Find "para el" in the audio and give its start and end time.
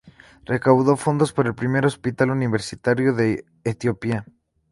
1.31-1.53